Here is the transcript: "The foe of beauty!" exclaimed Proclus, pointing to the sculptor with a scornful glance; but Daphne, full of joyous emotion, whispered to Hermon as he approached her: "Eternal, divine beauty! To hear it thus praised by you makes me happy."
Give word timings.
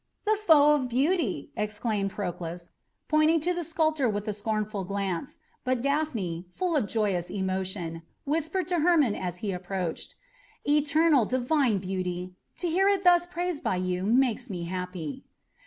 "The 0.25 0.35
foe 0.35 0.73
of 0.73 0.89
beauty!" 0.89 1.51
exclaimed 1.55 2.09
Proclus, 2.09 2.69
pointing 3.07 3.39
to 3.41 3.53
the 3.53 3.63
sculptor 3.63 4.09
with 4.09 4.27
a 4.27 4.33
scornful 4.33 4.83
glance; 4.83 5.37
but 5.63 5.79
Daphne, 5.79 6.47
full 6.53 6.75
of 6.75 6.87
joyous 6.87 7.29
emotion, 7.29 8.01
whispered 8.25 8.67
to 8.69 8.79
Hermon 8.79 9.13
as 9.13 9.37
he 9.45 9.51
approached 9.51 10.13
her: 10.13 10.17
"Eternal, 10.73 11.25
divine 11.25 11.77
beauty! 11.77 12.33
To 12.57 12.67
hear 12.67 12.87
it 12.87 13.03
thus 13.03 13.27
praised 13.27 13.63
by 13.63 13.75
you 13.75 14.03
makes 14.03 14.49
me 14.49 14.63
happy." 14.63 15.23